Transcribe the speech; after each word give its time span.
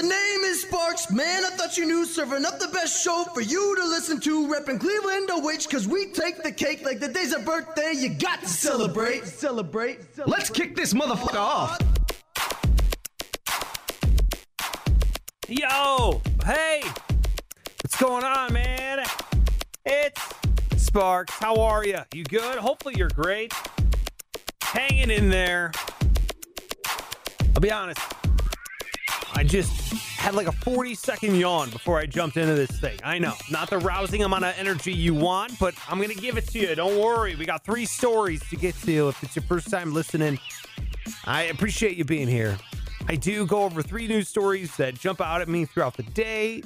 The 0.00 0.06
name 0.06 0.40
is 0.44 0.62
Sparks, 0.62 1.10
man. 1.12 1.44
I 1.44 1.50
thought 1.50 1.76
you 1.76 1.84
knew. 1.84 2.06
Serving 2.06 2.46
up 2.46 2.58
the 2.58 2.68
best 2.68 3.04
show 3.04 3.24
for 3.34 3.42
you 3.42 3.76
to 3.76 3.84
listen 3.84 4.18
to. 4.20 4.48
Repping 4.48 4.80
Cleveland 4.80 5.28
to 5.28 5.40
which, 5.40 5.68
cause 5.68 5.86
we 5.86 6.06
take 6.06 6.42
the 6.42 6.50
cake 6.50 6.82
like 6.82 7.00
the 7.00 7.08
day's 7.08 7.34
a 7.34 7.38
birthday. 7.38 7.92
You 7.94 8.08
got 8.08 8.40
to 8.40 8.48
celebrate, 8.48 9.26
celebrate. 9.26 10.00
celebrate. 10.00 10.26
Let's 10.26 10.48
kick 10.48 10.74
this 10.74 10.94
motherfucker 10.94 11.34
off. 11.34 11.78
Yo, 15.48 16.22
hey, 16.46 16.80
what's 17.82 18.00
going 18.00 18.24
on, 18.24 18.54
man? 18.54 19.04
It's 19.84 20.22
Sparks. 20.78 21.34
How 21.34 21.56
are 21.56 21.84
you? 21.84 21.98
You 22.14 22.24
good? 22.24 22.56
Hopefully, 22.56 22.94
you're 22.96 23.10
great. 23.10 23.52
Hanging 24.62 25.10
in 25.10 25.28
there. 25.28 25.72
I'll 27.54 27.60
be 27.60 27.70
honest, 27.70 28.00
I 29.40 29.42
just 29.42 29.94
had 30.18 30.34
like 30.34 30.48
a 30.48 30.52
40 30.52 30.94
second 30.94 31.34
yawn 31.34 31.70
before 31.70 31.98
I 31.98 32.04
jumped 32.04 32.36
into 32.36 32.52
this 32.52 32.78
thing. 32.78 32.98
I 33.02 33.18
know, 33.18 33.32
not 33.50 33.70
the 33.70 33.78
rousing 33.78 34.22
amount 34.22 34.44
of 34.44 34.54
energy 34.58 34.92
you 34.92 35.14
want, 35.14 35.58
but 35.58 35.74
I'm 35.88 35.96
going 35.96 36.10
to 36.10 36.14
give 36.14 36.36
it 36.36 36.46
to 36.48 36.58
you. 36.58 36.74
Don't 36.74 37.00
worry. 37.00 37.34
We 37.36 37.46
got 37.46 37.64
three 37.64 37.86
stories 37.86 38.46
to 38.50 38.56
get 38.56 38.74
to. 38.82 39.08
If 39.08 39.22
it's 39.22 39.34
your 39.34 39.44
first 39.44 39.70
time 39.70 39.94
listening, 39.94 40.38
I 41.24 41.44
appreciate 41.44 41.96
you 41.96 42.04
being 42.04 42.28
here. 42.28 42.58
I 43.08 43.16
do 43.16 43.46
go 43.46 43.62
over 43.62 43.80
three 43.80 44.06
news 44.06 44.28
stories 44.28 44.76
that 44.76 44.92
jump 44.96 45.22
out 45.22 45.40
at 45.40 45.48
me 45.48 45.64
throughout 45.64 45.96
the 45.96 46.02
day. 46.02 46.62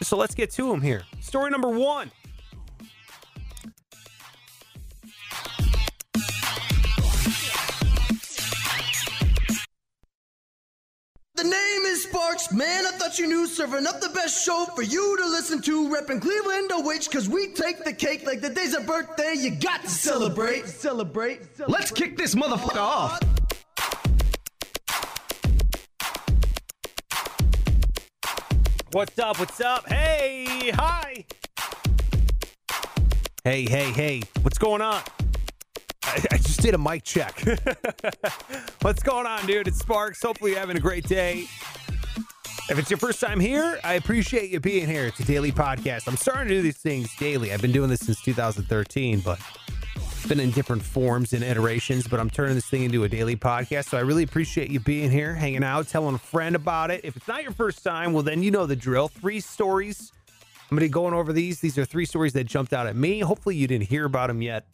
So 0.00 0.16
let's 0.16 0.34
get 0.34 0.50
to 0.52 0.70
them 0.70 0.80
here. 0.80 1.02
Story 1.20 1.50
number 1.50 1.68
one. 1.68 2.10
Sparks, 12.20 12.52
man. 12.52 12.86
I 12.86 12.90
thought 12.90 13.18
you 13.18 13.26
knew. 13.26 13.46
Serving 13.46 13.86
up 13.86 13.98
the 14.02 14.10
best 14.10 14.44
show 14.44 14.66
for 14.74 14.82
you 14.82 15.16
to 15.16 15.24
listen 15.24 15.62
to. 15.62 15.88
Repping 15.88 16.20
Cleveland 16.20 16.68
to 16.68 16.80
which, 16.80 17.10
cause 17.10 17.30
we 17.30 17.48
take 17.48 17.82
the 17.82 17.94
cake 17.94 18.26
like 18.26 18.42
the 18.42 18.50
day's 18.50 18.74
a 18.74 18.80
birthday. 18.82 19.32
You 19.38 19.52
got 19.52 19.80
to 19.82 19.88
celebrate, 19.88 20.66
celebrate. 20.66 21.40
celebrate. 21.56 21.68
Let's 21.70 21.90
kick 21.90 22.18
this 22.18 22.34
motherfucker 22.34 22.76
off. 22.76 23.20
What's 28.92 29.18
up? 29.18 29.38
What's 29.38 29.60
up? 29.62 29.88
Hey, 29.88 30.72
hi. 30.74 31.24
Hey, 33.44 33.64
hey, 33.64 33.92
hey. 33.92 34.22
What's 34.42 34.58
going 34.58 34.82
on? 34.82 35.00
I, 36.04 36.24
I 36.32 36.36
just 36.36 36.60
did 36.60 36.74
a 36.74 36.78
mic 36.78 37.02
check. 37.02 37.42
What's 38.82 39.02
going 39.02 39.26
on, 39.26 39.46
dude? 39.46 39.68
It's 39.68 39.78
Sparks. 39.78 40.22
Hopefully, 40.22 40.50
you're 40.50 40.60
having 40.60 40.76
a 40.76 40.80
great 40.80 41.08
day. 41.08 41.46
If 42.70 42.78
it's 42.78 42.88
your 42.88 42.98
first 42.98 43.20
time 43.20 43.40
here, 43.40 43.80
I 43.82 43.94
appreciate 43.94 44.50
you 44.50 44.60
being 44.60 44.86
here. 44.86 45.06
It's 45.06 45.18
a 45.18 45.24
daily 45.24 45.50
podcast. 45.50 46.06
I'm 46.06 46.16
starting 46.16 46.46
to 46.46 46.54
do 46.54 46.62
these 46.62 46.76
things 46.76 47.12
daily. 47.16 47.52
I've 47.52 47.60
been 47.60 47.72
doing 47.72 47.90
this 47.90 47.98
since 47.98 48.22
2013, 48.22 49.18
but 49.22 49.40
it's 49.96 50.24
been 50.28 50.38
in 50.38 50.52
different 50.52 50.80
forms 50.80 51.32
and 51.32 51.42
iterations, 51.42 52.06
but 52.06 52.20
I'm 52.20 52.30
turning 52.30 52.54
this 52.54 52.68
thing 52.68 52.84
into 52.84 53.02
a 53.02 53.08
daily 53.08 53.34
podcast. 53.34 53.88
So 53.88 53.98
I 53.98 54.02
really 54.02 54.22
appreciate 54.22 54.70
you 54.70 54.78
being 54.78 55.10
here, 55.10 55.34
hanging 55.34 55.64
out, 55.64 55.88
telling 55.88 56.14
a 56.14 56.18
friend 56.18 56.54
about 56.54 56.92
it. 56.92 57.00
If 57.02 57.16
it's 57.16 57.26
not 57.26 57.42
your 57.42 57.50
first 57.50 57.82
time, 57.82 58.12
well, 58.12 58.22
then 58.22 58.40
you 58.40 58.52
know 58.52 58.66
the 58.66 58.76
drill. 58.76 59.08
Three 59.08 59.40
stories. 59.40 60.12
I'm 60.70 60.76
going 60.76 60.86
to 60.86 60.86
be 60.86 60.92
going 60.92 61.12
over 61.12 61.32
these. 61.32 61.58
These 61.58 61.76
are 61.76 61.84
three 61.84 62.06
stories 62.06 62.34
that 62.34 62.44
jumped 62.44 62.72
out 62.72 62.86
at 62.86 62.94
me. 62.94 63.18
Hopefully, 63.18 63.56
you 63.56 63.66
didn't 63.66 63.88
hear 63.88 64.04
about 64.04 64.28
them 64.28 64.42
yet. 64.42 64.64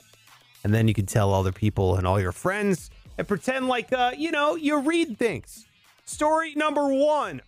And 0.65 0.75
then 0.75 0.87
you 0.87 0.93
can 0.93 1.07
tell 1.07 1.33
other 1.33 1.51
people 1.51 1.97
and 1.97 2.07
all 2.07 2.21
your 2.21 2.33
friends 2.33 2.91
and 3.17 3.27
pretend 3.27 3.69
like, 3.69 3.91
uh, 3.91 4.13
you 4.19 4.33
know, 4.33 4.55
you 4.55 4.81
read 4.81 5.19
things. 5.19 5.65
Story 6.05 6.53
number 6.55 6.93
one 6.93 7.41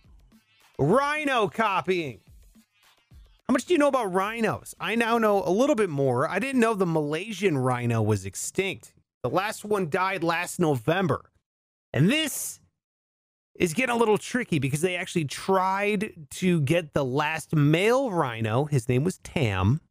rhino 0.79 1.47
copying. 1.47 2.21
How 3.47 3.53
much 3.53 3.65
do 3.65 3.73
you 3.73 3.79
know 3.79 3.87
about 3.87 4.13
rhinos? 4.13 4.73
I 4.79 4.95
now 4.95 5.17
know 5.17 5.43
a 5.43 5.49
little 5.49 5.75
bit 5.75 5.89
more. 5.89 6.29
I 6.29 6.39
didn't 6.39 6.61
know 6.61 6.73
the 6.73 6.85
Malaysian 6.85 7.57
rhino 7.57 8.01
was 8.01 8.25
extinct. 8.25 8.93
The 9.23 9.29
last 9.29 9.65
one 9.65 9.89
died 9.89 10.23
last 10.23 10.59
November. 10.59 11.31
And 11.91 12.09
this 12.09 12.59
is 13.55 13.73
getting 13.73 13.95
a 13.95 13.97
little 13.97 14.17
tricky 14.17 14.59
because 14.59 14.81
they 14.81 14.95
actually 14.95 15.25
tried 15.25 16.13
to 16.29 16.61
get 16.61 16.93
the 16.93 17.03
last 17.03 17.55
male 17.55 18.11
rhino. 18.11 18.65
His 18.65 18.87
name 18.87 19.03
was 19.03 19.17
Tam. 19.17 19.81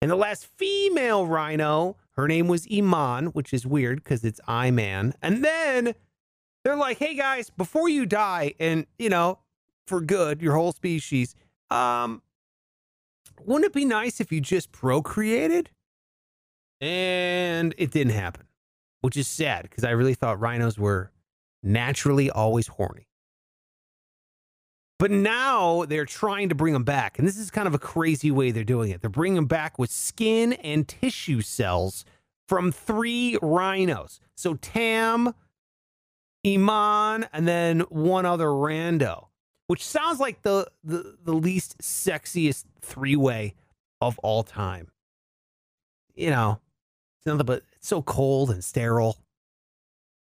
And 0.00 0.10
the 0.10 0.16
last 0.16 0.46
female 0.46 1.26
rhino, 1.26 1.96
her 2.12 2.26
name 2.26 2.48
was 2.48 2.66
Iman, 2.72 3.26
which 3.26 3.52
is 3.52 3.66
weird 3.66 4.02
because 4.02 4.24
it's 4.24 4.40
I 4.46 4.70
Man. 4.70 5.14
And 5.20 5.44
then 5.44 5.94
they're 6.64 6.76
like, 6.76 6.98
hey 6.98 7.14
guys, 7.14 7.50
before 7.50 7.88
you 7.88 8.06
die, 8.06 8.54
and 8.58 8.86
you 8.98 9.10
know, 9.10 9.40
for 9.90 10.00
good, 10.00 10.40
your 10.40 10.54
whole 10.54 10.72
species, 10.72 11.34
um, 11.70 12.22
wouldn't 13.44 13.66
it 13.66 13.74
be 13.74 13.84
nice 13.84 14.20
if 14.20 14.30
you 14.30 14.40
just 14.40 14.70
procreated? 14.70 15.68
And 16.80 17.74
it 17.76 17.90
didn't 17.90 18.14
happen, 18.14 18.46
which 19.00 19.16
is 19.16 19.26
sad 19.26 19.64
because 19.64 19.84
I 19.84 19.90
really 19.90 20.14
thought 20.14 20.40
rhinos 20.40 20.78
were 20.78 21.10
naturally 21.62 22.30
always 22.30 22.68
horny. 22.68 23.08
But 25.00 25.10
now 25.10 25.86
they're 25.86 26.06
trying 26.06 26.50
to 26.50 26.54
bring 26.54 26.72
them 26.72 26.84
back. 26.84 27.18
And 27.18 27.26
this 27.26 27.36
is 27.36 27.50
kind 27.50 27.66
of 27.66 27.74
a 27.74 27.78
crazy 27.78 28.30
way 28.30 28.52
they're 28.52 28.64
doing 28.64 28.90
it. 28.90 29.00
They're 29.00 29.10
bringing 29.10 29.36
them 29.36 29.46
back 29.46 29.78
with 29.78 29.90
skin 29.90 30.52
and 30.52 30.86
tissue 30.86 31.40
cells 31.40 32.04
from 32.46 32.70
three 32.70 33.38
rhinos. 33.42 34.20
So 34.36 34.54
Tam, 34.54 35.34
Iman, 36.46 37.26
and 37.32 37.48
then 37.48 37.80
one 37.88 38.24
other 38.24 38.48
rando, 38.48 39.29
which 39.70 39.86
sounds 39.86 40.18
like 40.18 40.42
the, 40.42 40.66
the, 40.82 41.14
the 41.22 41.32
least 41.32 41.78
sexiest 41.78 42.64
three 42.82 43.14
way 43.14 43.54
of 44.00 44.18
all 44.18 44.42
time. 44.42 44.88
You 46.16 46.30
know, 46.30 46.58
it's 47.16 47.26
nothing 47.26 47.46
but 47.46 47.62
it's 47.76 47.86
so 47.86 48.02
cold 48.02 48.50
and 48.50 48.64
sterile. 48.64 49.16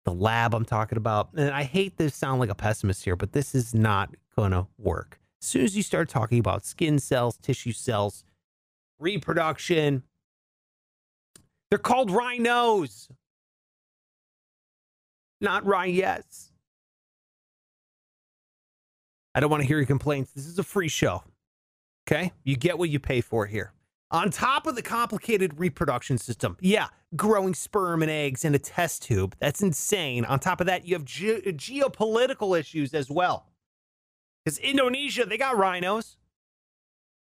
The 0.06 0.14
lab 0.14 0.54
I'm 0.54 0.64
talking 0.64 0.96
about. 0.96 1.34
And 1.36 1.50
I 1.50 1.64
hate 1.64 1.98
to 1.98 2.08
sound 2.08 2.40
like 2.40 2.48
a 2.48 2.54
pessimist 2.54 3.04
here, 3.04 3.14
but 3.14 3.32
this 3.32 3.54
is 3.54 3.74
not 3.74 4.08
to 4.38 4.66
work. 4.78 5.20
As 5.42 5.48
soon 5.48 5.64
as 5.64 5.76
you 5.76 5.82
start 5.82 6.08
talking 6.08 6.38
about 6.38 6.64
skin 6.64 6.98
cells, 6.98 7.36
tissue 7.36 7.72
cells, 7.72 8.24
reproduction, 8.98 10.02
they're 11.68 11.78
called 11.78 12.10
rhinos, 12.10 13.10
not 15.42 15.62
rhinettes. 15.66 16.52
I 19.36 19.40
don't 19.40 19.50
want 19.50 19.62
to 19.62 19.66
hear 19.66 19.76
your 19.76 19.86
complaints. 19.86 20.32
This 20.32 20.46
is 20.46 20.58
a 20.58 20.62
free 20.62 20.88
show. 20.88 21.22
Okay? 22.08 22.32
You 22.42 22.56
get 22.56 22.78
what 22.78 22.88
you 22.88 22.98
pay 22.98 23.20
for 23.20 23.44
here. 23.44 23.74
On 24.10 24.30
top 24.30 24.66
of 24.66 24.76
the 24.76 24.82
complicated 24.82 25.60
reproduction 25.60 26.16
system, 26.16 26.56
yeah, 26.60 26.86
growing 27.16 27.52
sperm 27.52 28.00
and 28.00 28.10
eggs 28.10 28.46
in 28.46 28.54
a 28.54 28.58
test 28.58 29.02
tube, 29.02 29.36
that's 29.38 29.60
insane. 29.60 30.24
On 30.24 30.38
top 30.38 30.62
of 30.62 30.66
that, 30.68 30.86
you 30.86 30.94
have 30.94 31.04
ge- 31.04 31.44
geopolitical 31.44 32.58
issues 32.58 32.94
as 32.94 33.10
well. 33.10 33.46
Because 34.42 34.58
Indonesia, 34.58 35.26
they 35.26 35.36
got 35.36 35.58
rhinos. 35.58 36.16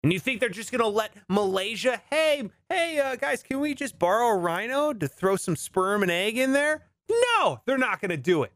And 0.02 0.12
you 0.12 0.20
think 0.20 0.40
they're 0.40 0.50
just 0.50 0.70
going 0.70 0.82
to 0.82 0.88
let 0.88 1.12
Malaysia, 1.30 2.02
hey, 2.10 2.50
hey, 2.68 2.98
uh, 2.98 3.16
guys, 3.16 3.42
can 3.42 3.60
we 3.60 3.74
just 3.74 3.98
borrow 3.98 4.28
a 4.28 4.36
rhino 4.36 4.92
to 4.92 5.08
throw 5.08 5.36
some 5.36 5.56
sperm 5.56 6.02
and 6.02 6.10
egg 6.10 6.36
in 6.36 6.52
there? 6.52 6.82
No, 7.08 7.62
they're 7.64 7.78
not 7.78 8.02
going 8.02 8.10
to 8.10 8.18
do 8.18 8.42
it. 8.42 8.52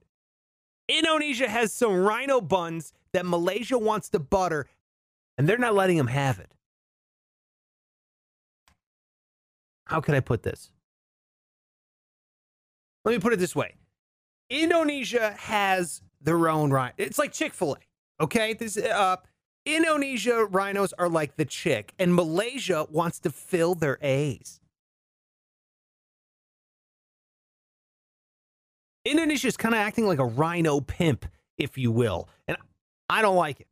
Indonesia 0.89 1.49
has 1.49 1.73
some 1.73 1.95
rhino 1.95 2.43
buns 2.43 2.93
that 3.13 3.27
Malaysia 3.27 3.79
wants 3.79 4.09
to 4.11 4.19
butter, 4.19 4.67
and 5.37 5.49
they're 5.49 5.59
not 5.59 5.75
letting 5.75 5.97
them 5.97 6.09
have 6.09 6.39
it. 6.39 6.51
How 9.87 10.01
can 10.01 10.15
I 10.15 10.21
put 10.21 10.43
this? 10.43 10.71
Let 13.05 13.13
me 13.13 13.19
put 13.21 13.33
it 13.33 13.39
this 13.39 13.57
way 13.57 13.75
Indonesia 14.51 15.35
has 15.39 16.03
their 16.21 16.49
own 16.49 16.71
rhino. 16.71 16.93
It's 16.99 17.19
like 17.19 17.33
Chick 17.33 17.55
fil 17.55 17.75
A, 17.75 18.23
okay? 18.23 18.53
This, 18.53 18.77
uh, 18.77 19.17
Indonesia 19.65 20.47
rhinos 20.47 20.95
are 20.99 21.09
like 21.09 21.37
the 21.37 21.45
chick, 21.45 21.93
and 21.99 22.15
Malaysia 22.15 22.87
wants 22.91 23.19
to 23.21 23.31
fill 23.31 23.75
their 23.75 23.99
A's. 24.01 24.61
Indonesia 29.05 29.49
is 29.49 29.57
kind 29.57 29.75
of 29.75 29.81
acting 29.81 30.07
like 30.07 30.19
a 30.19 30.25
rhino 30.25 30.81
pimp, 30.81 31.27
if 31.57 31.77
you 31.77 31.91
will, 31.93 32.29
and 32.47 32.57
I 33.09 33.23
don't 33.23 33.37
like 33.37 33.61
it. 33.61 33.67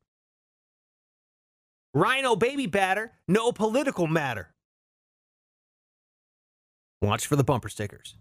Rhino 1.94 2.36
baby 2.36 2.66
batter, 2.66 3.12
no 3.26 3.52
political 3.52 4.06
matter. 4.06 4.48
Watch 7.02 7.26
for 7.26 7.36
the 7.36 7.44
bumper 7.44 7.68
stickers. 7.68 8.16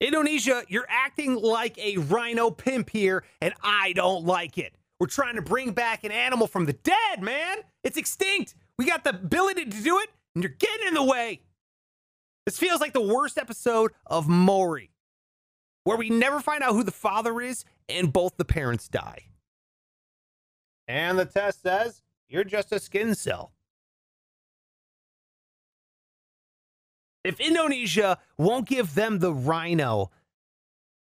Indonesia, 0.00 0.64
you're 0.68 0.86
acting 0.88 1.34
like 1.34 1.76
a 1.78 1.98
rhino 1.98 2.50
pimp 2.50 2.90
here, 2.90 3.24
and 3.40 3.52
I 3.62 3.92
don't 3.92 4.24
like 4.24 4.58
it. 4.58 4.74
We're 4.98 5.06
trying 5.06 5.36
to 5.36 5.42
bring 5.42 5.72
back 5.72 6.04
an 6.04 6.12
animal 6.12 6.46
from 6.46 6.66
the 6.66 6.72
dead, 6.72 7.22
man. 7.22 7.58
It's 7.84 7.96
extinct. 7.96 8.54
We 8.78 8.86
got 8.86 9.04
the 9.04 9.10
ability 9.10 9.66
to 9.66 9.82
do 9.82 9.98
it, 9.98 10.10
and 10.34 10.42
you're 10.42 10.54
getting 10.58 10.88
in 10.88 10.94
the 10.94 11.04
way. 11.04 11.42
This 12.46 12.58
feels 12.58 12.80
like 12.80 12.92
the 12.92 13.00
worst 13.00 13.38
episode 13.38 13.92
of 14.06 14.28
Maury. 14.28 14.90
Where 15.84 15.96
we 15.96 16.10
never 16.10 16.40
find 16.40 16.62
out 16.62 16.74
who 16.74 16.84
the 16.84 16.90
father 16.90 17.40
is 17.40 17.64
and 17.88 18.12
both 18.12 18.36
the 18.36 18.44
parents 18.44 18.88
die. 18.88 19.26
And 20.88 21.18
the 21.18 21.24
test 21.24 21.62
says 21.62 22.02
you're 22.28 22.44
just 22.44 22.72
a 22.72 22.80
skin 22.80 23.14
cell. 23.14 23.52
If 27.22 27.38
Indonesia 27.38 28.18
won't 28.38 28.66
give 28.66 28.94
them 28.94 29.18
the 29.18 29.32
rhino, 29.32 30.10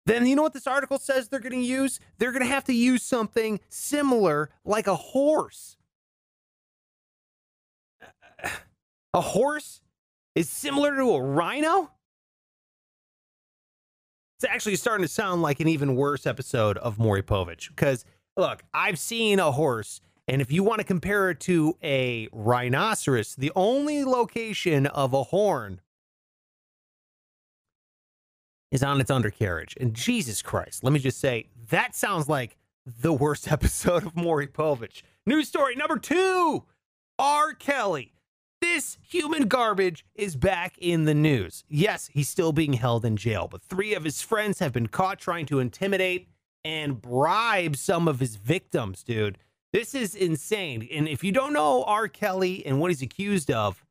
then 0.05 0.25
you 0.25 0.35
know 0.35 0.41
what 0.41 0.53
this 0.53 0.67
article 0.67 0.97
says 0.97 1.27
they're 1.27 1.39
going 1.39 1.51
to 1.51 1.59
use? 1.59 1.99
They're 2.17 2.31
going 2.31 2.43
to 2.43 2.49
have 2.49 2.63
to 2.65 2.73
use 2.73 3.03
something 3.03 3.59
similar 3.69 4.49
like 4.63 4.87
a 4.87 4.95
horse. 4.95 5.77
A 9.13 9.21
horse 9.21 9.81
is 10.33 10.49
similar 10.49 10.95
to 10.95 11.11
a 11.11 11.21
rhino? 11.21 11.91
It's 14.37 14.45
actually 14.45 14.75
starting 14.75 15.03
to 15.03 15.11
sound 15.11 15.41
like 15.41 15.59
an 15.59 15.67
even 15.67 15.95
worse 15.95 16.27
episode 16.27 16.77
of 16.77 16.99
Maury 16.99 17.23
Povich 17.23 17.69
because 17.69 18.05
look, 18.35 18.63
I've 18.71 18.99
seen 18.99 19.39
a 19.39 19.51
horse, 19.51 19.99
and 20.27 20.43
if 20.43 20.51
you 20.51 20.61
want 20.63 20.77
to 20.77 20.83
compare 20.83 21.31
it 21.31 21.39
to 21.41 21.75
a 21.83 22.27
rhinoceros, 22.31 23.33
the 23.33 23.51
only 23.55 24.03
location 24.03 24.85
of 24.85 25.13
a 25.15 25.23
horn 25.23 25.81
is 28.69 28.83
on 28.83 29.01
its 29.01 29.09
undercarriage. 29.09 29.75
And 29.79 29.95
Jesus 29.95 30.43
Christ, 30.43 30.83
let 30.83 30.93
me 30.93 30.99
just 30.99 31.19
say, 31.19 31.47
that 31.71 31.95
sounds 31.95 32.29
like 32.29 32.57
the 32.85 33.13
worst 33.13 33.51
episode 33.51 34.05
of 34.05 34.15
Maury 34.15 34.47
Povich. 34.47 35.01
News 35.25 35.47
story 35.47 35.75
number 35.75 35.97
two 35.97 36.63
R. 37.17 37.53
Kelly. 37.53 38.13
This 38.59 38.97
human 39.01 39.47
garbage 39.47 40.03
is 40.15 40.35
back 40.35 40.77
in 40.79 41.05
the 41.05 41.13
news. 41.13 41.63
Yes, 41.69 42.09
he's 42.11 42.27
still 42.27 42.51
being 42.51 42.73
held 42.73 43.05
in 43.05 43.15
jail, 43.15 43.47
but 43.49 43.61
three 43.61 43.93
of 43.93 44.03
his 44.03 44.21
friends 44.21 44.59
have 44.59 44.73
been 44.73 44.87
caught 44.87 45.19
trying 45.19 45.45
to 45.47 45.59
intimidate 45.59 46.27
and 46.65 47.01
bribe 47.01 47.75
some 47.75 48.07
of 48.07 48.19
his 48.19 48.35
victims, 48.35 49.03
dude. 49.03 49.37
This 49.73 49.93
is 49.93 50.15
insane. 50.15 50.87
And 50.91 51.07
if 51.07 51.23
you 51.23 51.31
don't 51.31 51.53
know 51.53 51.83
R. 51.83 52.07
Kelly 52.07 52.65
and 52.65 52.79
what 52.79 52.89
he's 52.89 53.01
accused 53.01 53.51
of, 53.51 53.85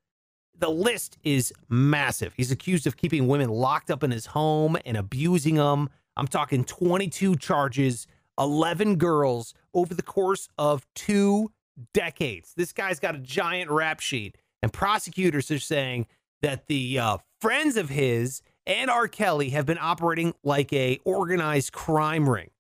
the 0.59 0.71
list 0.71 1.17
is 1.23 1.53
massive. 1.69 2.33
He's 2.35 2.51
accused 2.51 2.87
of 2.87 2.97
keeping 2.97 3.29
women 3.29 3.51
locked 3.51 3.91
up 3.91 4.03
in 4.03 4.11
his 4.11 4.27
home 4.27 4.77
and 4.85 4.97
abusing 4.97 5.57
them. 5.57 5.91
I'm 6.17 6.27
talking 6.27 6.65
22 6.65 7.37
charges, 7.37 8.07
11 8.39 8.97
girls 8.97 9.55
over 9.75 9.95
the 9.95 10.03
course 10.03 10.49
of 10.59 10.87
two 10.95 11.53
decades. 11.93 12.55
This 12.57 12.73
guy's 12.73 12.99
got 12.99 13.15
a 13.15 13.19
giant 13.19 13.71
rap 13.71 14.01
sheet, 14.01 14.39
and 14.63 14.73
prosecutors 14.73 15.51
are 15.51 15.59
saying 15.59 16.07
that 16.43 16.67
the 16.67 16.99
uh, 16.99 17.19
friends 17.41 17.77
of 17.77 17.89
his 17.89 18.43
and 18.67 18.91
R. 18.91 19.09
Kelly 19.09 19.51
have 19.51 19.67
been 19.67 19.79
operating 19.81 20.35
like 20.43 20.73
a 20.73 20.99
organized 21.05 21.73
crime 21.73 22.29
ring, 22.29 22.51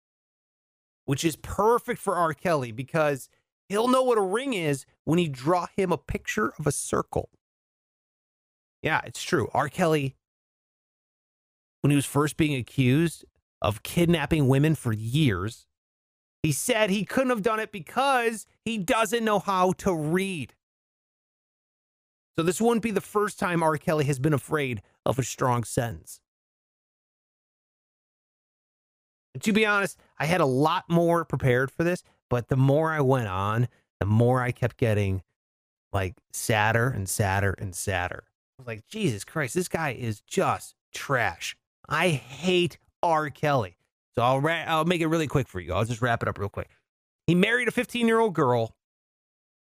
which 1.04 1.24
is 1.24 1.36
perfect 1.36 2.00
for 2.00 2.16
R. 2.16 2.32
Kelly 2.32 2.72
because 2.72 3.28
he'll 3.68 3.88
know 3.88 4.02
what 4.02 4.18
a 4.18 4.22
ring 4.22 4.54
is 4.54 4.86
when 5.04 5.18
you 5.18 5.28
draw 5.28 5.66
him 5.76 5.92
a 5.92 5.98
picture 5.98 6.52
of 6.58 6.66
a 6.66 6.72
circle. 6.72 7.30
Yeah, 8.82 9.00
it's 9.04 9.22
true. 9.22 9.48
R. 9.52 9.68
Kelly, 9.68 10.14
when 11.80 11.90
he 11.90 11.96
was 11.96 12.06
first 12.06 12.36
being 12.36 12.54
accused 12.54 13.24
of 13.60 13.82
kidnapping 13.82 14.48
women 14.48 14.74
for 14.74 14.92
years, 14.92 15.66
he 16.42 16.52
said 16.52 16.90
he 16.90 17.04
couldn't 17.04 17.30
have 17.30 17.42
done 17.42 17.58
it 17.58 17.72
because 17.72 18.46
he 18.64 18.78
doesn't 18.78 19.24
know 19.24 19.40
how 19.40 19.72
to 19.72 19.92
read. 19.92 20.54
So 22.38 22.44
this 22.44 22.60
wouldn't 22.60 22.82
be 22.82 22.90
the 22.90 23.00
first 23.00 23.38
time 23.38 23.62
R. 23.62 23.76
Kelly 23.76 24.04
has 24.04 24.18
been 24.18 24.34
afraid 24.34 24.82
of 25.04 25.18
a 25.18 25.22
strong 25.22 25.64
sentence. 25.64 26.20
And 29.34 29.42
to 29.42 29.52
be 29.52 29.64
honest, 29.64 29.98
I 30.18 30.26
had 30.26 30.40
a 30.40 30.46
lot 30.46 30.84
more 30.88 31.24
prepared 31.24 31.70
for 31.70 31.84
this, 31.84 32.02
but 32.28 32.48
the 32.48 32.56
more 32.56 32.92
I 32.92 33.00
went 33.00 33.28
on, 33.28 33.68
the 34.00 34.06
more 34.06 34.42
I 34.42 34.52
kept 34.52 34.76
getting 34.76 35.22
like 35.92 36.14
sadder 36.32 36.88
and 36.88 37.08
sadder 37.08 37.54
and 37.58 37.74
sadder 37.74 38.24
I 38.58 38.62
was 38.62 38.66
like, 38.66 38.86
Jesus 38.88 39.24
Christ, 39.24 39.54
this 39.54 39.68
guy 39.68 39.90
is 39.90 40.20
just 40.20 40.74
trash. 40.94 41.56
I 41.88 42.08
hate 42.08 42.78
R. 43.02 43.28
Kelly. 43.28 43.76
So 44.14 44.22
I'll 44.22 44.40
ra- 44.40 44.64
I'll 44.66 44.86
make 44.86 45.02
it 45.02 45.08
really 45.08 45.26
quick 45.26 45.46
for 45.46 45.60
you. 45.60 45.74
I'll 45.74 45.84
just 45.84 46.00
wrap 46.00 46.22
it 46.22 46.28
up 46.28 46.38
real 46.38 46.48
quick. 46.48 46.70
He 47.26 47.34
married 47.34 47.68
a 47.68 47.70
15 47.70 48.08
year 48.08 48.18
old 48.18 48.34
girl 48.34 48.74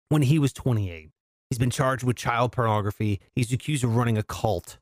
when 0.09 0.23
he 0.23 0.38
was 0.38 0.53
28. 0.53 1.11
He's 1.52 1.58
been 1.58 1.69
charged 1.69 2.02
with 2.02 2.16
child 2.16 2.50
pornography. 2.52 3.20
He's 3.34 3.52
accused 3.52 3.84
of 3.84 3.94
running 3.94 4.16
a 4.16 4.22
cult. 4.22 4.78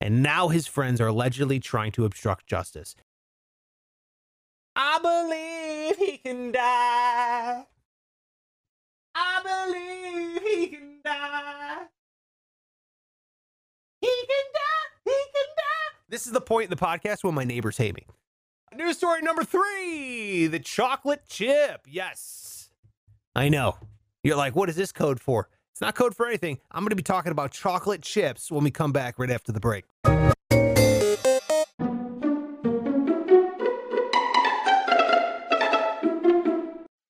And 0.00 0.22
now 0.22 0.48
his 0.48 0.66
friends 0.66 0.98
are 0.98 1.08
allegedly 1.08 1.60
trying 1.60 1.92
to 1.92 2.06
obstruct 2.06 2.46
justice. 2.46 2.96
I 4.74 4.98
believe 5.02 5.98
he 5.98 6.16
can 6.16 6.50
die. 6.50 7.66
I 9.14 9.42
believe 9.42 10.42
he 10.42 10.66
can 10.68 11.00
die. 11.04 11.82
He 14.00 14.06
can 14.06 14.46
die. 14.54 15.04
He 15.04 15.10
can 15.10 15.50
die. 15.58 15.98
This 16.08 16.26
is 16.26 16.32
the 16.32 16.40
point 16.40 16.64
in 16.64 16.70
the 16.70 16.76
podcast 16.76 17.22
when 17.22 17.34
my 17.34 17.44
neighbors 17.44 17.76
hate 17.76 17.96
me. 17.96 18.06
News 18.74 18.96
story 18.96 19.20
number 19.20 19.44
three 19.44 20.46
the 20.46 20.58
chocolate 20.58 21.26
chip. 21.28 21.82
Yes. 21.86 22.70
I 23.36 23.50
know. 23.50 23.76
You're 24.22 24.36
like, 24.36 24.56
what 24.56 24.70
is 24.70 24.76
this 24.76 24.90
code 24.90 25.20
for? 25.20 25.50
It's 25.74 25.80
not 25.80 25.96
code 25.96 26.14
for 26.14 26.28
anything. 26.28 26.60
I'm 26.70 26.84
going 26.84 26.90
to 26.90 26.94
be 26.96 27.02
talking 27.02 27.32
about 27.32 27.50
chocolate 27.50 28.00
chips 28.00 28.48
when 28.48 28.62
we 28.62 28.70
come 28.70 28.92
back 28.92 29.18
right 29.18 29.28
after 29.28 29.50
the 29.50 29.58
break. 29.58 29.84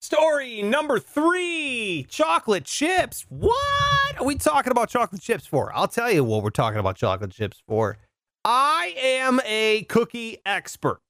Story 0.01 0.63
number 0.63 0.99
three 0.99 2.07
chocolate 2.09 2.65
chips. 2.65 3.27
What 3.29 4.19
are 4.19 4.25
we 4.25 4.37
talking 4.37 4.71
about 4.71 4.89
chocolate 4.89 5.21
chips 5.21 5.47
for? 5.47 5.71
I'll 5.77 5.87
tell 5.87 6.11
you 6.11 6.25
what 6.25 6.43
we're 6.43 6.49
talking 6.49 6.81
about 6.81 6.97
chocolate 6.97 7.33
chips 7.33 7.63
for. 7.69 7.99
I 8.47 8.95
am 8.97 9.43
a 9.45 9.83
cookie 9.91 10.39
expert. 10.47 11.01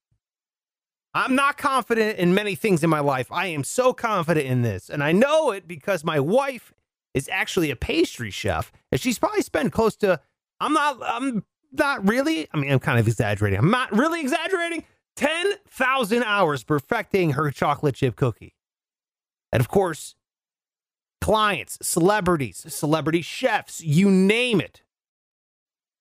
I'm 1.15 1.37
not 1.37 1.57
confident 1.57 2.19
in 2.19 2.35
many 2.35 2.57
things 2.57 2.83
in 2.83 2.91
my 2.91 2.99
life. 2.99 3.31
I 3.31 3.47
am 3.47 3.63
so 3.63 3.93
confident 3.93 4.45
in 4.45 4.63
this. 4.63 4.91
And 4.91 5.05
I 5.05 5.13
know 5.13 5.53
it 5.53 5.69
because 5.69 6.03
my 6.03 6.19
wife 6.19 6.73
is 7.15 7.29
actually 7.33 7.71
a 7.71 7.77
pastry 7.77 8.31
chef. 8.31 8.73
And 8.93 9.01
she's 9.01 9.19
probably 9.19 9.43
spent 9.43 9.73
close 9.73 9.97
to, 9.97 10.21
I'm 10.61 10.73
not, 10.73 10.99
I'm 11.03 11.45
not 11.73 12.07
really, 12.07 12.49
I 12.53 12.59
mean, 12.59 12.71
I'm 12.71 12.81
kind 12.81 12.99
of 12.99 13.07
exaggerating. 13.07 13.59
I'm 13.59 13.71
not 13.71 13.93
really 13.93 14.21
exaggerating. 14.21 14.85
10,000 15.17 16.23
hours 16.25 16.65
perfecting 16.65 17.31
her 17.33 17.51
chocolate 17.51 17.95
chip 17.95 18.17
cookie. 18.17 18.55
And 19.53 19.61
of 19.61 19.69
course, 19.69 20.17
clients, 21.21 21.79
celebrities, 21.81 22.67
celebrity 22.69 23.23
chefs, 23.23 23.81
you 23.81 24.11
name 24.11 24.61
it. 24.61 24.83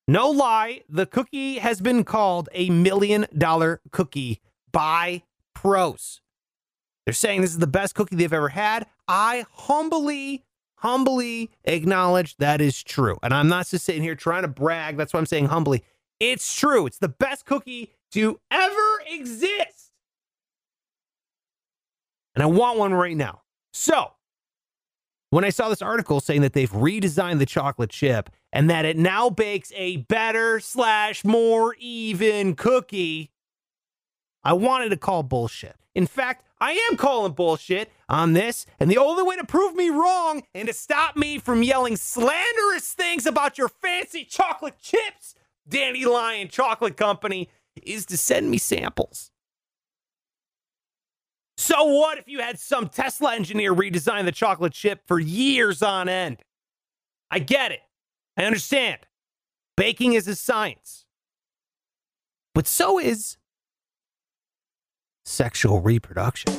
No 0.07 0.29
lie, 0.29 0.81
the 0.89 1.05
cookie 1.05 1.59
has 1.59 1.79
been 1.79 2.03
called 2.03 2.49
a 2.51 2.69
million 2.69 3.27
dollar 3.37 3.79
cookie 3.91 4.41
by 4.71 5.23
pros. 5.53 6.19
They're 7.05 7.13
saying 7.13 7.41
this 7.41 7.51
is 7.51 7.59
the 7.59 7.67
best 7.67 7.95
cookie 7.95 8.15
they've 8.15 8.33
ever 8.33 8.49
had. 8.49 8.87
I 9.07 9.45
humbly, 9.51 10.43
humbly 10.75 11.51
acknowledge 11.63 12.37
that 12.37 12.61
is 12.61 12.83
true. 12.83 13.17
And 13.23 13.33
I'm 13.33 13.47
not 13.47 13.67
just 13.67 13.85
sitting 13.85 14.03
here 14.03 14.15
trying 14.15 14.43
to 14.43 14.47
brag. 14.47 14.97
That's 14.97 15.13
why 15.13 15.19
I'm 15.19 15.25
saying 15.25 15.45
humbly. 15.45 15.83
It's 16.19 16.55
true. 16.55 16.85
It's 16.85 16.99
the 16.99 17.09
best 17.09 17.45
cookie 17.45 17.91
to 18.11 18.39
ever 18.51 19.01
exist. 19.07 19.91
And 22.35 22.43
I 22.43 22.47
want 22.47 22.79
one 22.79 22.93
right 22.93 23.15
now. 23.15 23.41
So, 23.73 24.11
when 25.29 25.43
I 25.43 25.49
saw 25.49 25.69
this 25.69 25.81
article 25.81 26.19
saying 26.19 26.41
that 26.41 26.53
they've 26.53 26.71
redesigned 26.71 27.39
the 27.39 27.45
chocolate 27.45 27.89
chip 27.89 28.29
and 28.51 28.69
that 28.69 28.85
it 28.85 28.97
now 28.97 29.31
bakes 29.31 29.71
a 29.75 29.97
better 29.97 30.59
slash 30.59 31.25
more 31.25 31.75
even 31.79 32.55
cookie, 32.55 33.31
I 34.43 34.53
wanted 34.53 34.89
to 34.89 34.97
call 34.97 35.23
bullshit. 35.23 35.75
In 35.95 36.05
fact, 36.05 36.45
I 36.63 36.79
am 36.89 36.95
calling 36.95 37.33
bullshit 37.33 37.91
on 38.07 38.31
this, 38.31 38.65
and 38.79 38.89
the 38.89 38.97
only 38.97 39.21
way 39.21 39.35
to 39.35 39.43
prove 39.43 39.75
me 39.75 39.89
wrong 39.89 40.43
and 40.55 40.69
to 40.69 40.73
stop 40.73 41.17
me 41.17 41.37
from 41.37 41.61
yelling 41.61 41.97
slanderous 41.97 42.93
things 42.93 43.25
about 43.25 43.57
your 43.57 43.67
fancy 43.67 44.23
chocolate 44.23 44.79
chips, 44.81 45.35
Dandelion 45.67 46.47
Chocolate 46.47 46.95
Company, 46.95 47.49
is 47.81 48.05
to 48.05 48.15
send 48.15 48.49
me 48.49 48.57
samples. 48.57 49.29
So 51.57 51.83
what 51.83 52.17
if 52.17 52.29
you 52.29 52.39
had 52.39 52.57
some 52.57 52.87
Tesla 52.87 53.35
engineer 53.35 53.75
redesign 53.75 54.23
the 54.23 54.31
chocolate 54.31 54.71
chip 54.71 55.01
for 55.05 55.19
years 55.19 55.83
on 55.83 56.07
end? 56.07 56.43
I 57.29 57.39
get 57.39 57.73
it. 57.73 57.81
I 58.37 58.45
understand. 58.45 58.99
Baking 59.75 60.13
is 60.13 60.29
a 60.29 60.35
science. 60.35 61.03
But 62.55 62.67
so 62.67 62.99
is 62.99 63.35
sexual 65.23 65.81
reproduction. 65.81 66.53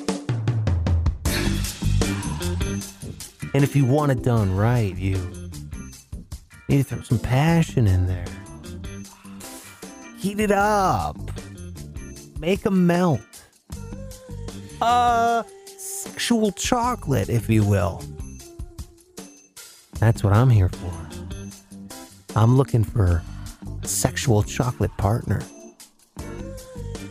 And 3.55 3.63
if 3.63 3.77
you 3.77 3.85
want 3.85 4.11
it 4.11 4.23
done 4.23 4.55
right, 4.57 4.97
you 4.97 5.17
need 6.69 6.79
to 6.79 6.85
throw 6.85 7.03
some 7.03 7.19
passion 7.19 7.87
in 7.87 8.07
there. 8.07 8.25
Heat 10.19 10.41
it 10.41 10.51
up. 10.51 11.17
make 12.41 12.65
a 12.67 12.71
melt. 12.71 13.21
A 14.83 15.45
sexual 15.79 16.51
chocolate, 16.53 17.29
if 17.29 17.49
you 17.49 17.65
will. 17.65 18.03
That's 20.01 20.25
what 20.25 20.33
I'm 20.33 20.51
here 20.51 20.69
for. 20.69 20.93
I'm 22.35 22.57
looking 22.57 22.83
for 22.83 23.23
a 23.83 23.87
sexual 23.87 24.43
chocolate 24.43 24.91
partner. 24.97 25.41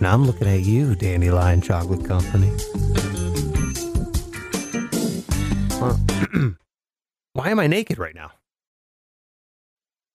And 0.03 0.11
I'm 0.11 0.25
looking 0.25 0.49
at 0.49 0.59
you, 0.59 0.95
Dandelion 0.95 1.61
Chocolate 1.61 2.03
Company. 2.03 2.49
Why 7.31 7.47
am 7.47 7.57
I 7.57 7.67
naked 7.67 7.97
right 7.97 8.13
now? 8.13 8.31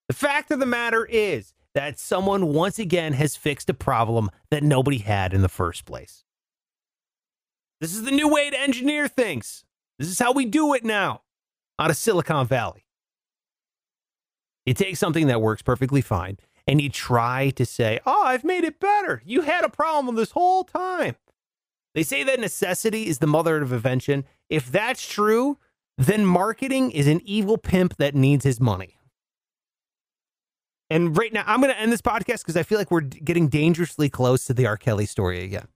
The 0.09 0.14
fact 0.14 0.50
of 0.50 0.61
the 0.61 0.66
matter 0.66 1.07
is 1.07 1.54
that 1.75 1.99
someone 1.99 2.52
once 2.52 2.78
again 2.78 3.14
has 3.14 3.35
fixed 3.35 3.71
a 3.71 3.75
problem 3.75 4.28
that 4.50 4.62
nobody 4.62 4.99
had 4.99 5.33
in 5.33 5.40
the 5.40 5.49
first 5.49 5.87
place. 5.87 6.23
This 7.80 7.95
is 7.95 8.02
the 8.02 8.11
new 8.11 8.28
way 8.28 8.50
to 8.50 8.61
engineer 8.61 9.09
things. 9.09 9.64
This 9.99 10.09
is 10.09 10.18
how 10.18 10.33
we 10.33 10.45
do 10.45 10.75
it 10.75 10.85
now 10.85 11.23
out 11.78 11.88
of 11.88 11.97
Silicon 11.97 12.47
Valley. 12.47 12.85
You 14.66 14.75
take 14.75 14.99
something 14.99 15.28
that 15.28 15.40
works 15.40 15.62
perfectly 15.62 16.02
fine 16.02 16.37
and 16.68 16.80
you 16.80 16.90
try 16.90 17.50
to 17.50 17.66
say, 17.66 17.98
Oh, 18.06 18.22
I've 18.25 18.44
made 18.44 18.62
it 18.62 18.78
better. 18.78 19.22
You 19.25 19.40
had 19.40 19.64
a 19.64 19.70
problem 19.70 20.14
this 20.14 20.32
whole 20.32 20.62
time. 20.62 21.16
They 21.94 22.02
say 22.02 22.22
that 22.22 22.38
necessity 22.38 23.08
is 23.08 23.18
the 23.18 23.26
mother 23.26 23.60
of 23.60 23.72
invention. 23.72 24.25
If 24.48 24.70
that's 24.70 25.08
true, 25.08 25.58
then 25.96 26.25
marketing 26.25 26.92
is 26.92 27.08
an 27.08 27.22
evil 27.25 27.58
pimp 27.58 27.96
that 27.96 28.14
needs 28.14 28.44
his 28.44 28.60
money. 28.60 28.98
And 30.90 31.16
right 31.16 31.32
now, 31.32 31.42
I'm 31.46 31.60
going 31.60 31.72
to 31.72 31.80
end 31.80 31.92
this 31.92 32.00
podcast 32.00 32.42
because 32.42 32.56
I 32.56 32.62
feel 32.62 32.78
like 32.78 32.90
we're 32.90 33.00
getting 33.00 33.48
dangerously 33.48 34.08
close 34.08 34.44
to 34.46 34.54
the 34.54 34.66
R. 34.66 34.76
Kelly 34.76 35.06
story 35.06 35.42
again. 35.42 35.68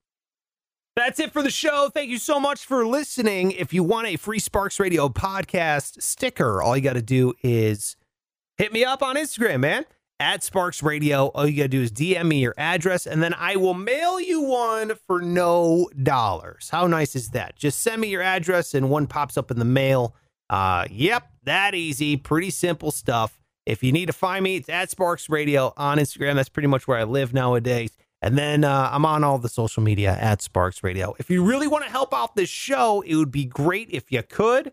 That's 0.94 1.18
it 1.18 1.32
for 1.32 1.42
the 1.42 1.50
show. 1.50 1.90
Thank 1.92 2.10
you 2.10 2.18
so 2.18 2.38
much 2.38 2.64
for 2.64 2.86
listening. 2.86 3.52
If 3.52 3.72
you 3.72 3.82
want 3.82 4.06
a 4.06 4.16
free 4.16 4.38
Sparks 4.38 4.78
Radio 4.78 5.08
podcast 5.08 6.02
sticker, 6.02 6.62
all 6.62 6.76
you 6.76 6.82
got 6.82 6.94
to 6.94 7.02
do 7.02 7.34
is 7.42 7.96
hit 8.58 8.72
me 8.72 8.84
up 8.84 9.02
on 9.02 9.16
Instagram, 9.16 9.60
man, 9.60 9.86
at 10.22 10.44
Sparks 10.44 10.84
Radio. 10.84 11.26
All 11.26 11.48
you 11.48 11.56
got 11.56 11.62
to 11.64 11.68
do 11.68 11.82
is 11.82 11.90
DM 11.90 12.28
me 12.28 12.38
your 12.38 12.54
address, 12.56 13.06
and 13.08 13.20
then 13.20 13.34
I 13.34 13.56
will 13.56 13.74
mail 13.74 14.20
you 14.20 14.42
one 14.42 14.92
for 15.08 15.20
no 15.20 15.90
dollars. 16.00 16.68
How 16.70 16.86
nice 16.86 17.16
is 17.16 17.30
that? 17.30 17.56
Just 17.56 17.80
send 17.80 18.00
me 18.00 18.08
your 18.08 18.22
address, 18.22 18.72
and 18.72 18.88
one 18.88 19.08
pops 19.08 19.36
up 19.36 19.50
in 19.50 19.58
the 19.58 19.64
mail. 19.64 20.14
Uh, 20.48 20.86
yep, 20.90 21.28
that 21.42 21.74
easy. 21.74 22.16
Pretty 22.16 22.50
simple 22.50 22.92
stuff. 22.92 23.40
If 23.66 23.82
you 23.82 23.90
need 23.90 24.06
to 24.06 24.12
find 24.12 24.44
me, 24.44 24.56
it's 24.56 24.68
at 24.68 24.90
Sparks 24.90 25.28
Radio 25.28 25.72
on 25.76 25.98
Instagram. 25.98 26.36
That's 26.36 26.48
pretty 26.48 26.68
much 26.68 26.86
where 26.86 26.98
I 26.98 27.04
live 27.04 27.34
nowadays. 27.34 27.90
And 28.20 28.38
then 28.38 28.62
uh, 28.62 28.90
I'm 28.92 29.04
on 29.04 29.24
all 29.24 29.38
the 29.38 29.48
social 29.48 29.82
media 29.82 30.16
at 30.20 30.40
Sparks 30.40 30.84
Radio. 30.84 31.16
If 31.18 31.30
you 31.30 31.42
really 31.44 31.66
want 31.66 31.84
to 31.84 31.90
help 31.90 32.14
out 32.14 32.36
this 32.36 32.48
show, 32.48 33.00
it 33.00 33.16
would 33.16 33.32
be 33.32 33.44
great 33.44 33.88
if 33.90 34.12
you 34.12 34.22
could 34.22 34.70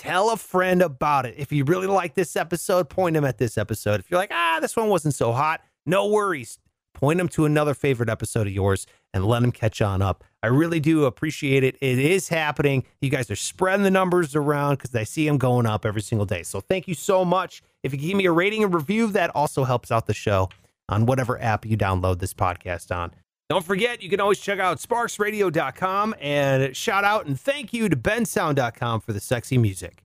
tell 0.00 0.30
a 0.30 0.36
friend 0.36 0.80
about 0.80 1.26
it. 1.26 1.34
If 1.36 1.52
you 1.52 1.64
really 1.64 1.86
like 1.86 2.14
this 2.14 2.34
episode, 2.34 2.88
point 2.88 3.14
them 3.14 3.24
at 3.24 3.36
this 3.36 3.58
episode. 3.58 4.00
If 4.00 4.10
you're 4.10 4.18
like, 4.18 4.32
ah, 4.32 4.58
this 4.60 4.74
one 4.74 4.88
wasn't 4.88 5.14
so 5.14 5.32
hot, 5.32 5.60
no 5.84 6.06
worries. 6.08 6.58
Point 6.94 7.18
them 7.18 7.28
to 7.28 7.44
another 7.44 7.74
favorite 7.74 8.08
episode 8.08 8.46
of 8.46 8.52
yours 8.52 8.86
and 9.12 9.26
let 9.26 9.42
them 9.42 9.52
catch 9.52 9.82
on 9.82 10.00
up. 10.00 10.24
I 10.42 10.46
really 10.46 10.80
do 10.80 11.04
appreciate 11.04 11.64
it. 11.64 11.76
It 11.82 11.98
is 11.98 12.28
happening. 12.28 12.84
You 13.02 13.10
guys 13.10 13.30
are 13.30 13.36
spreading 13.36 13.84
the 13.84 13.90
numbers 13.90 14.34
around 14.34 14.76
because 14.76 14.94
I 14.94 15.04
see 15.04 15.26
them 15.26 15.36
going 15.36 15.66
up 15.66 15.84
every 15.84 16.02
single 16.02 16.26
day. 16.26 16.44
So 16.44 16.60
thank 16.60 16.88
you 16.88 16.94
so 16.94 17.24
much. 17.24 17.62
If 17.82 17.92
you 17.92 17.98
give 17.98 18.16
me 18.16 18.24
a 18.24 18.32
rating 18.32 18.64
and 18.64 18.72
review, 18.72 19.08
that 19.08 19.30
also 19.34 19.64
helps 19.64 19.90
out 19.90 20.06
the 20.06 20.14
show 20.14 20.48
on 20.88 21.04
whatever 21.04 21.40
app 21.40 21.66
you 21.66 21.76
download 21.76 22.20
this 22.20 22.32
podcast 22.32 22.94
on. 22.94 23.12
Don't 23.50 23.64
forget, 23.64 24.00
you 24.00 24.08
can 24.08 24.20
always 24.20 24.38
check 24.38 24.60
out 24.60 24.78
sparksradio.com 24.78 26.14
and 26.20 26.76
shout 26.76 27.02
out 27.02 27.26
and 27.26 27.38
thank 27.38 27.72
you 27.72 27.88
to 27.88 27.96
bensound.com 27.96 29.00
for 29.00 29.12
the 29.12 29.18
sexy 29.18 29.58
music. 29.58 30.04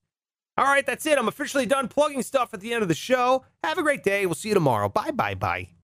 All 0.58 0.66
right, 0.66 0.84
that's 0.84 1.06
it. 1.06 1.20
I'm 1.20 1.28
officially 1.28 1.68
done 1.68 1.88
plugging 1.88 2.24
stuff 2.24 2.56
at 2.56 2.62
the 2.62 2.74
end 2.74 2.82
of 2.82 2.88
the 2.88 2.96
show. 2.96 3.46
Have 3.64 3.78
a 3.78 3.84
great 3.84 4.04
day. 4.04 4.26
We'll 4.26 4.34
see 4.34 4.48
you 4.48 4.56
tomorrow. 4.56 4.90
Bye, 4.90 5.12
bye, 5.12 5.36
bye. 5.36 5.68